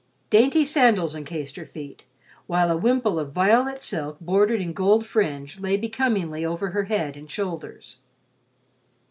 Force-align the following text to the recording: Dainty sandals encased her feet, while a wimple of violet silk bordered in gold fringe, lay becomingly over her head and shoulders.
Dainty 0.31 0.65
sandals 0.65 1.15
encased 1.15 1.57
her 1.57 1.65
feet, 1.67 2.05
while 2.47 2.71
a 2.71 2.75
wimple 2.75 3.19
of 3.19 3.33
violet 3.33 3.83
silk 3.83 4.19
bordered 4.19 4.59
in 4.59 4.73
gold 4.73 5.05
fringe, 5.05 5.59
lay 5.59 5.77
becomingly 5.77 6.43
over 6.43 6.71
her 6.71 6.85
head 6.85 7.15
and 7.15 7.29
shoulders. 7.29 7.99